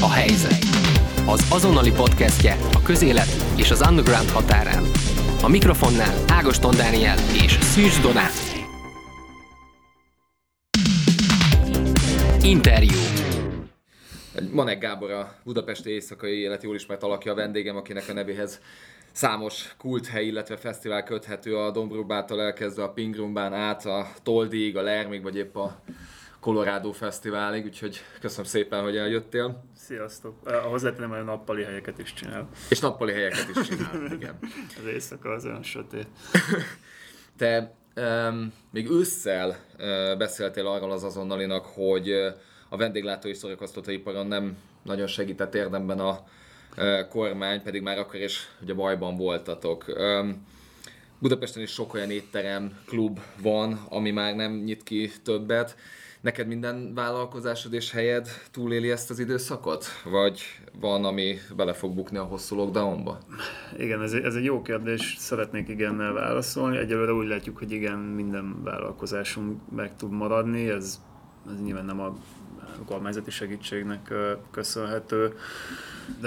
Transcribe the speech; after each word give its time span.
A 0.00 0.10
helyzet. 0.10 0.64
Az 1.26 1.46
azonnali 1.50 1.90
podcastje 1.90 2.56
a 2.72 2.82
közélet 2.82 3.28
és 3.56 3.70
az 3.70 3.84
underground 3.88 4.28
határán. 4.28 4.84
A 5.42 5.48
mikrofonnál 5.48 6.24
Ágoston 6.28 6.74
Dániel 6.76 7.18
és 7.44 7.52
Szűcs 7.52 8.00
Donát. 8.00 8.32
Interjú. 12.42 12.96
Manek 14.52 14.78
Gábor 14.78 15.10
a 15.10 15.34
budapesti 15.44 15.90
éjszakai 15.90 16.38
élet 16.38 16.62
jól 16.62 16.74
ismert 16.74 17.02
alakja 17.02 17.32
a 17.32 17.34
vendégem, 17.34 17.76
akinek 17.76 18.08
a 18.08 18.12
nevéhez 18.12 18.60
számos 19.12 19.74
kulthely, 19.78 20.26
illetve 20.26 20.56
fesztivál 20.56 21.02
köthető 21.02 21.56
a 21.56 21.70
Dombrubától 21.70 22.40
elkezdve 22.40 22.82
a 22.82 22.92
Pingrumbán 22.92 23.52
át, 23.52 23.86
a 23.86 24.08
Toldig, 24.22 24.76
a 24.76 24.82
Lermig, 24.82 25.22
vagy 25.22 25.36
épp 25.36 25.56
a 25.56 25.80
Colorado 26.40 26.92
Fesztiválig, 26.92 27.64
úgyhogy 27.64 28.00
köszönöm 28.20 28.44
szépen, 28.44 28.82
hogy 28.82 28.96
eljöttél. 28.96 29.64
Sziasztok! 29.76 30.50
Hozzátenem, 30.50 31.10
hogy 31.10 31.18
a 31.18 31.22
nappali 31.22 31.62
helyeket 31.62 31.98
is 31.98 32.14
csinál. 32.14 32.48
És 32.70 32.80
nappali 32.80 33.12
helyeket 33.12 33.48
is 33.48 33.68
csinál, 33.68 34.12
igen. 34.12 34.38
Az 34.78 34.84
éjszaka 34.86 35.30
az 35.30 35.44
olyan 35.44 35.62
sötét. 35.62 36.06
Te 37.38 37.74
um, 37.96 38.52
még 38.70 38.90
ősszel 38.90 39.48
uh, 39.48 40.18
beszéltél 40.18 40.66
arról 40.66 40.92
az 40.92 41.04
azonnalinak, 41.04 41.64
hogy 41.64 42.10
uh, 42.10 42.26
a 42.68 42.76
vendéglátó 42.76 43.28
és 43.28 43.36
szórakoztatóiparon 43.36 44.26
nem 44.26 44.56
nagyon 44.82 45.06
segített 45.06 45.54
érdemben 45.54 45.98
a 45.98 46.24
uh, 46.76 47.08
kormány, 47.08 47.62
pedig 47.62 47.82
már 47.82 47.98
akkor 47.98 48.20
is 48.20 48.48
ugye 48.62 48.74
bajban 48.74 49.16
voltatok. 49.16 49.84
Um, 49.88 50.46
Budapesten 51.20 51.62
is 51.62 51.70
sok 51.70 51.94
olyan 51.94 52.10
étterem, 52.10 52.78
klub 52.86 53.20
van, 53.42 53.80
ami 53.88 54.10
már 54.10 54.34
nem 54.34 54.52
nyit 54.52 54.82
ki 54.82 55.10
többet. 55.22 55.76
Neked 56.20 56.46
minden 56.46 56.94
vállalkozásod 56.94 57.72
és 57.72 57.90
helyed 57.90 58.28
túléli 58.50 58.90
ezt 58.90 59.10
az 59.10 59.18
időszakot? 59.18 59.86
Vagy 60.04 60.40
van, 60.80 61.04
ami 61.04 61.38
bele 61.56 61.72
fog 61.72 61.94
bukni 61.94 62.18
a 62.18 62.22
hosszú 62.22 62.56
lockdownba? 62.56 63.18
Igen, 63.76 64.02
ez 64.02 64.12
ez 64.12 64.34
egy 64.34 64.44
jó 64.44 64.62
kérdés, 64.62 65.14
szeretnék 65.18 65.68
igennel 65.68 66.12
válaszolni. 66.12 66.76
Egyelőre 66.76 67.12
úgy 67.12 67.26
látjuk, 67.26 67.58
hogy 67.58 67.72
igen, 67.72 67.98
minden 67.98 68.62
vállalkozásunk 68.62 69.60
meg 69.70 69.96
tud 69.96 70.10
maradni, 70.10 70.68
ez, 70.68 71.00
ez 71.46 71.60
nyilván 71.62 71.84
nem 71.84 72.00
a 72.00 72.16
kormányzati 72.86 73.30
segítségnek 73.30 74.12
köszönhető, 74.50 75.34